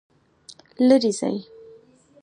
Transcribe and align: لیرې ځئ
لیرې 0.87 1.11
ځئ 1.19 1.37